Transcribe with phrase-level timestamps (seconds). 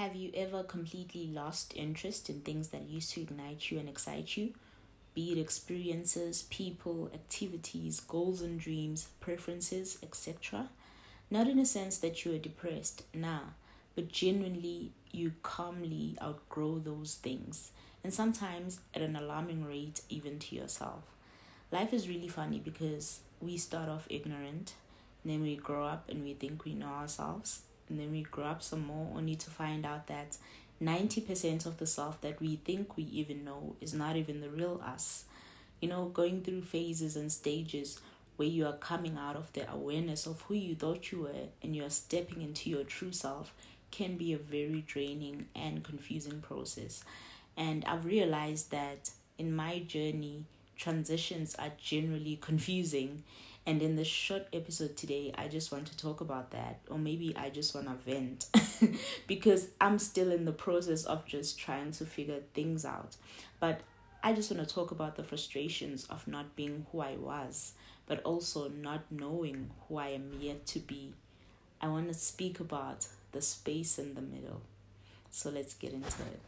[0.00, 4.34] Have you ever completely lost interest in things that used to ignite you and excite
[4.34, 4.54] you?
[5.12, 10.70] Be it experiences, people, activities, goals and dreams, preferences, etc.
[11.30, 13.40] Not in a sense that you are depressed, nah,
[13.94, 17.70] but genuinely you calmly outgrow those things,
[18.02, 21.02] and sometimes at an alarming rate, even to yourself.
[21.70, 24.72] Life is really funny because we start off ignorant,
[25.26, 28.62] then we grow up and we think we know ourselves, and then we grow up
[28.62, 30.38] some more only to find out that
[30.82, 34.80] 90% of the self that we think we even know is not even the real
[34.82, 35.24] us.
[35.80, 38.00] You know, going through phases and stages
[38.36, 41.76] where you are coming out of the awareness of who you thought you were and
[41.76, 43.52] you are stepping into your true self
[43.90, 47.04] can be a very draining and confusing process.
[47.56, 50.44] And I've realized that in my journey,
[50.76, 53.24] transitions are generally confusing
[53.66, 57.36] and in this short episode today, I just want to talk about that, or maybe
[57.36, 58.46] I just want to vent
[59.26, 63.16] because I'm still in the process of just trying to figure things out.
[63.60, 63.82] But
[64.22, 67.74] I just want to talk about the frustrations of not being who I was,
[68.06, 71.12] but also not knowing who I am yet to be.
[71.82, 74.62] I want to speak about the space in the middle.
[75.30, 76.40] So let's get into it.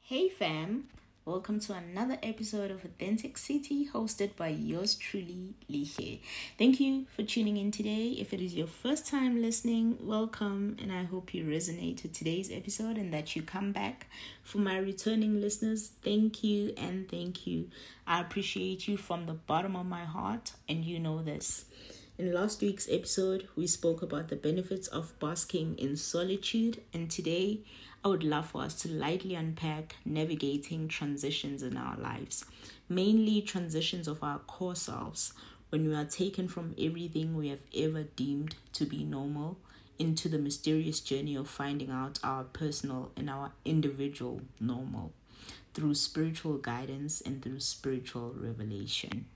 [0.00, 0.88] Hey, fam.
[1.26, 6.18] Welcome to another episode of Authentic City hosted by yours truly, Lihle.
[6.58, 8.16] Thank you for tuning in today.
[8.18, 12.50] If it is your first time listening, welcome and I hope you resonate with today's
[12.50, 14.06] episode and that you come back.
[14.42, 17.68] For my returning listeners, thank you and thank you.
[18.06, 21.66] I appreciate you from the bottom of my heart and you know this.
[22.18, 27.60] In last week's episode, we spoke about the benefits of basking in solitude, and today
[28.02, 32.46] I would love for us to lightly unpack navigating transitions in our lives,
[32.88, 35.34] mainly transitions of our core selves
[35.68, 39.58] when we are taken from everything we have ever deemed to be normal
[39.98, 45.12] into the mysterious journey of finding out our personal and our individual normal
[45.74, 49.26] through spiritual guidance and through spiritual revelation.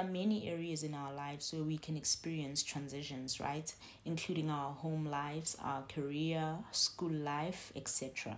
[0.00, 3.74] There are many areas in our lives where we can experience transitions, right?
[4.06, 8.36] Including our home lives, our career, school life, etc.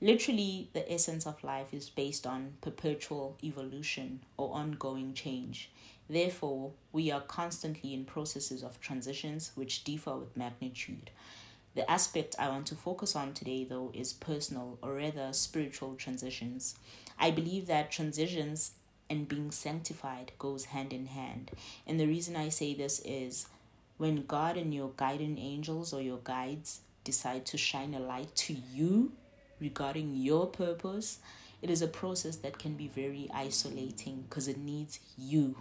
[0.00, 5.70] Literally, the essence of life is based on perpetual evolution or ongoing change.
[6.08, 11.10] Therefore, we are constantly in processes of transitions which differ with magnitude.
[11.76, 16.74] The aspect I want to focus on today, though, is personal or rather spiritual transitions.
[17.16, 18.72] I believe that transitions
[19.10, 21.50] and being sanctified goes hand in hand.
[21.86, 23.46] And the reason I say this is
[23.98, 28.56] when God and your guiding angels or your guides decide to shine a light to
[28.72, 29.12] you
[29.60, 31.18] regarding your purpose,
[31.60, 35.56] it is a process that can be very isolating because it needs you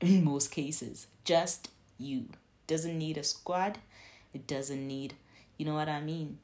[0.00, 1.06] in most cases.
[1.24, 2.26] Just you.
[2.66, 3.78] Doesn't need a squad.
[4.34, 5.14] It doesn't need,
[5.56, 6.38] you know what I mean?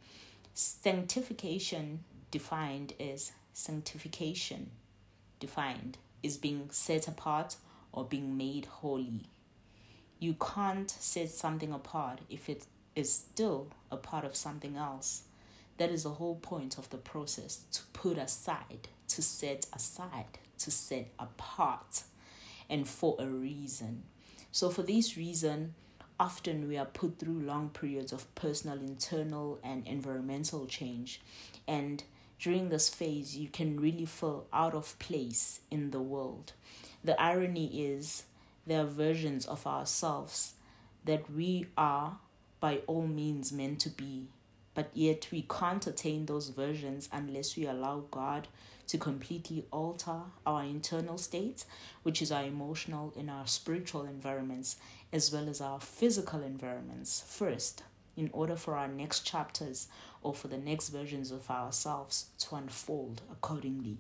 [0.55, 4.71] Sanctification defined is sanctification
[5.39, 7.57] defined is being set apart
[7.93, 9.27] or being made holy.
[10.19, 15.23] You can't set something apart if it is still a part of something else.
[15.79, 20.71] That is the whole point of the process to put aside, to set aside, to
[20.71, 22.03] set apart,
[22.69, 24.05] and for a reason.
[24.53, 25.75] So, for this reason,
[26.21, 31.21] often we are put through long periods of personal, internal, and environmental change.
[31.67, 32.05] And
[32.43, 36.53] during this phase, you can really feel out of place in the world.
[37.05, 38.25] The irony is,
[38.67, 40.55] there are versions of ourselves
[41.05, 42.19] that we are
[42.59, 44.27] by all means meant to be,
[44.75, 48.49] but yet we can't attain those versions unless we allow God
[48.89, 51.65] to completely alter our internal states,
[52.03, 54.77] which is our emotional and our spiritual environments,
[55.13, 57.85] as well as our physical environments first
[58.17, 59.89] in order for our next chapters
[60.23, 63.99] or for the next versions of ourselves to unfold accordingly.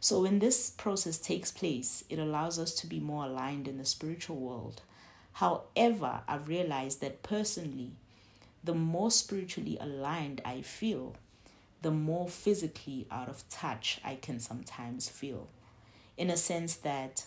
[0.00, 3.84] So, when this process takes place, it allows us to be more aligned in the
[3.84, 4.82] spiritual world.
[5.34, 7.92] However, I've realized that personally,
[8.62, 11.16] the more spiritually aligned I feel,
[11.82, 15.48] the more physically out of touch I can sometimes feel.
[16.16, 17.24] In a sense that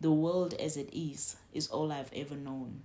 [0.00, 2.84] the world as it is is all I've ever known.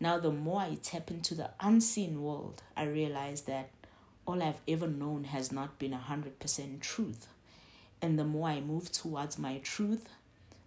[0.00, 3.68] Now, the more I tap into the unseen world, I realize that
[4.26, 7.28] all I've ever known has not been 100% truth.
[8.00, 10.08] And the more I move towards my truth,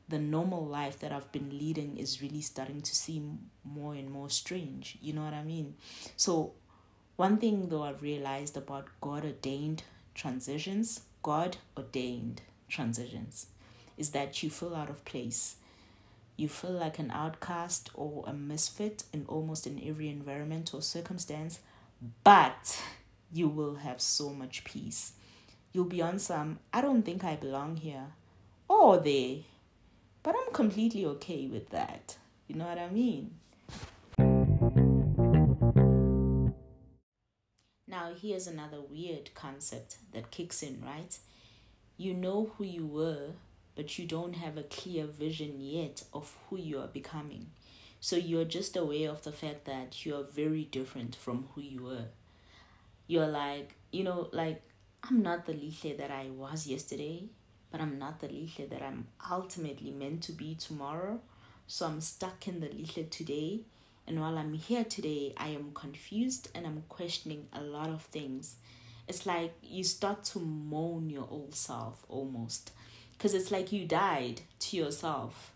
[0.07, 4.29] the normal life that I've been leading is really starting to seem more and more
[4.29, 4.97] strange.
[5.01, 5.75] You know what I mean?
[6.15, 6.51] So,
[7.15, 9.83] one thing though I've realized about God ordained
[10.13, 13.47] transitions, God ordained transitions,
[13.97, 15.55] is that you feel out of place
[16.35, 21.59] You feel like an outcast or a misfit in almost in every environment or circumstance,
[22.23, 22.81] but
[23.31, 25.13] you will have so much peace.
[25.71, 28.07] You'll be on some, I don't think I belong here
[28.67, 29.37] or there,
[30.23, 32.17] but I'm completely okay with that.
[32.47, 33.35] You know what I mean?
[37.87, 41.15] Now, here's another weird concept that kicks in, right?
[41.95, 43.33] You know who you were,
[43.75, 47.47] but you don't have a clear vision yet of who you are becoming.
[47.99, 51.83] So you're just aware of the fact that you are very different from who you
[51.83, 52.05] were.
[53.07, 54.61] You're like, you know, like,
[55.03, 57.29] I'm not the Lihle that I was yesterday,
[57.71, 61.21] but I'm not the Lihle that I'm ultimately meant to be tomorrow.
[61.67, 63.61] So I'm stuck in the Lihle today.
[64.05, 68.55] And while I'm here today, I am confused and I'm questioning a lot of things.
[69.07, 72.71] It's like you start to moan your old self almost
[73.23, 75.53] because it's like you died to yourself.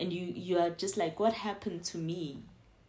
[0.00, 2.38] And you you are just like what happened to me?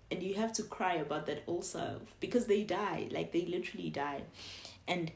[0.09, 4.21] And you have to cry about that also because they die like they literally die
[4.87, 5.11] and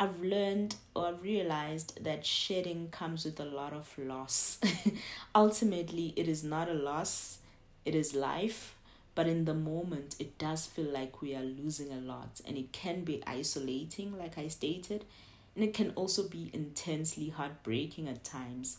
[0.00, 4.58] I've learned or I've realized that shedding comes with a lot of loss.
[5.34, 7.38] Ultimately, it is not a loss,
[7.84, 8.74] it is life.
[9.14, 12.72] But in the moment, it does feel like we are losing a lot, and it
[12.72, 15.04] can be isolating, like I stated,
[15.54, 18.78] and it can also be intensely heartbreaking at times.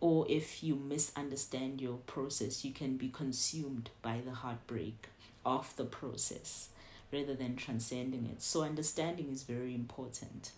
[0.00, 5.08] Or if you misunderstand your process, you can be consumed by the heartbreak
[5.44, 6.68] of the process
[7.12, 8.40] rather than transcending it.
[8.40, 10.52] So, understanding is very important.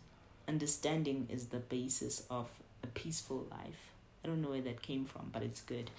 [0.46, 2.48] Understanding is the basis of
[2.84, 3.90] a peaceful life.
[4.24, 5.90] I don't know where that came from, but it's good.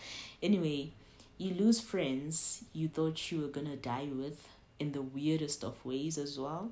[0.41, 0.91] Anyway,
[1.37, 4.47] you lose friends you thought you were gonna die with
[4.79, 6.71] in the weirdest of ways as well.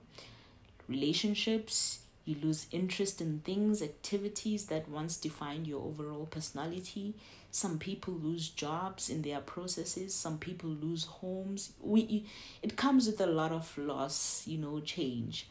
[0.87, 7.15] Relationships, you lose interest in things, activities that once defined your overall personality.
[7.49, 11.73] Some people lose jobs in their processes, some people lose homes.
[11.81, 12.25] We
[12.61, 15.49] it comes with a lot of loss, you know, change.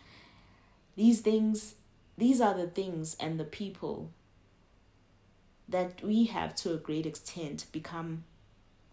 [0.97, 1.75] These things
[2.17, 4.11] these are the things and the people
[5.69, 8.25] that we have to a great extent become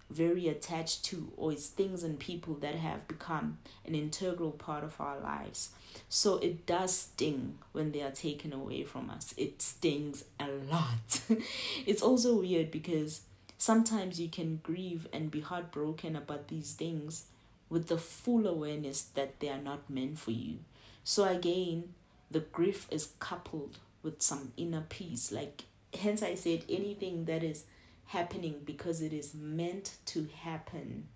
[0.10, 5.00] very attached to, or it's things and people that have become an integral part of
[5.02, 5.70] our lives.
[6.10, 9.34] So it does sting when they are taken away from us.
[9.38, 11.22] It stings a lot.
[11.86, 13.22] it's also weird because
[13.58, 17.26] sometimes you can grieve and be heartbroken about these things
[17.70, 20.60] with the full awareness that they are not meant for you.
[21.04, 21.94] So again,
[22.32, 25.32] the grief is coupled with some inner peace.
[25.32, 25.64] Like,
[25.98, 27.66] hence, I said anything that is
[28.08, 31.08] happening because it is meant to happen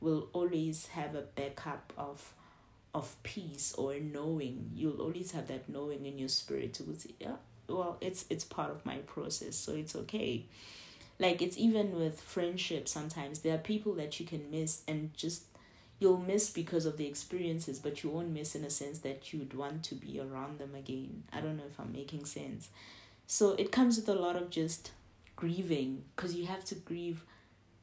[0.00, 2.34] will always have a backup of
[2.94, 4.70] of peace or knowing.
[4.74, 7.36] You'll always have that knowing in your spirit to say yeah
[7.68, 10.46] well it's it's part of my process so it's okay.
[11.18, 13.40] Like it's even with friendship sometimes.
[13.40, 15.44] There are people that you can miss and just
[16.00, 19.54] you'll miss because of the experiences but you won't miss in a sense that you'd
[19.54, 21.22] want to be around them again.
[21.32, 22.70] I don't know if i'm making sense.
[23.28, 24.90] So it comes with a lot of just
[25.36, 27.24] grieving because you have to grieve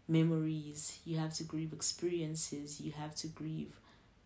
[0.08, 3.80] memories you have to grieve experiences you have to grieve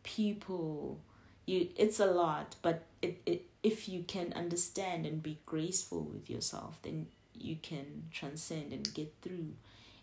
[0.03, 0.99] people.
[1.45, 6.29] You it's a lot but it, it if you can understand and be graceful with
[6.29, 9.53] yourself then you can transcend and get through.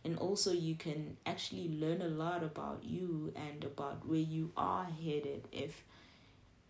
[0.05, 4.87] And also you can actually learn a lot about you and about where you are
[4.87, 5.85] headed if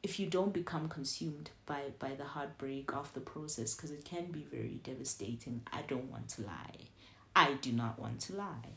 [0.02, 4.26] if you don't become consumed by by the heartbreak of the process because it can
[4.26, 5.62] be very devastating.
[5.72, 6.88] I don't want to lie.
[7.36, 8.74] I do not want to lie.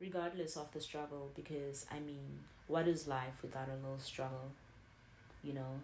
[0.00, 4.50] Regardless of the struggle because i mean what is life without a little struggle?
[5.42, 5.80] You know?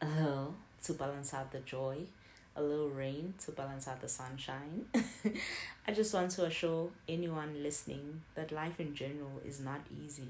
[0.00, 0.54] A little
[0.84, 1.98] to balance out the joy
[2.56, 4.84] a little rain to balance out the sunshine.
[5.86, 10.28] I just want to assure anyone listening that life in general is not easy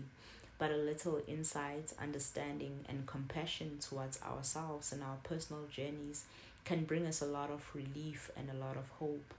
[0.61, 6.27] but a little insight, understanding, and compassion towards ourselves and our personal journeys
[6.67, 9.33] can bring us a lot of relief and a lot of hope.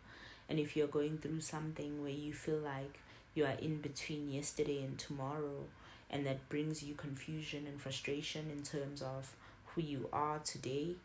[0.49, 2.99] And if you're going through something where you feel like
[3.35, 5.65] you are in between yesterday and tomorrow,
[6.09, 9.35] and that brings you confusion and frustration in terms of
[9.67, 10.95] who you are today,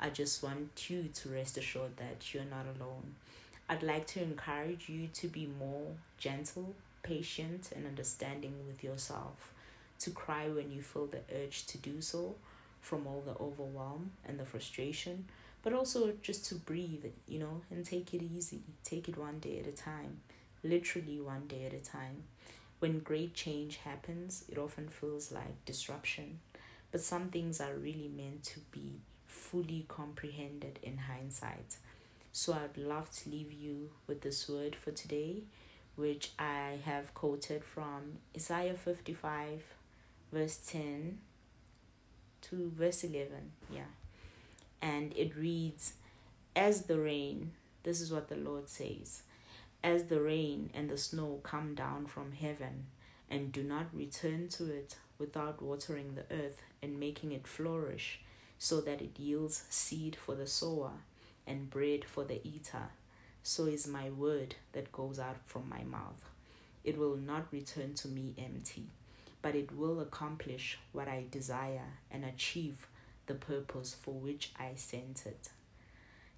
[0.00, 3.14] I just want you to rest assured that you're not alone.
[3.68, 6.74] I'd like to encourage you to be more gentle,
[7.04, 9.52] patient, and understanding with yourself
[10.00, 12.34] to cry when you feel the urge to do so
[12.80, 15.26] from all the overwhelm and the frustration,
[15.62, 18.62] but also just to breathe, you know, and take it easy.
[18.84, 20.20] Take it one day at a time,
[20.64, 22.24] literally one day at a time.
[22.78, 26.40] When great change happens, it often feels like disruption,
[26.90, 31.76] but some things are really meant to be fully comprehended in hindsight.
[32.32, 35.42] So I'd love to leave you with this word for today,
[35.96, 39.62] which I have quoted from Isaiah 55,
[40.32, 41.18] verse 10
[42.42, 43.52] to verse 11.
[43.72, 43.82] Yeah.
[44.82, 45.94] And it reads,
[46.56, 49.22] As the rain, this is what the Lord says,
[49.82, 52.86] as the rain and the snow come down from heaven
[53.30, 58.20] and do not return to it without watering the earth and making it flourish,
[58.58, 60.92] so that it yields seed for the sower
[61.46, 62.90] and bread for the eater,
[63.42, 66.24] so is my word that goes out from my mouth.
[66.84, 68.84] It will not return to me empty,
[69.42, 72.86] but it will accomplish what I desire and achieve
[73.26, 75.50] the purpose for which I sent it.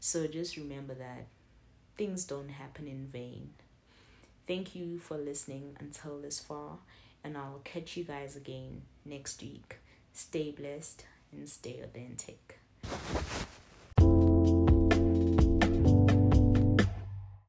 [0.01, 1.27] So just remember that
[1.97, 3.51] things don't happen in vain.
[4.47, 6.79] Thank you for listening until this far,
[7.23, 9.77] and I'll catch you guys again next week.
[10.13, 12.59] Stay blessed and stay authentic.